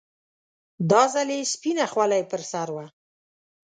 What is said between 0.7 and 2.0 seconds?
دا ځل يې سپينه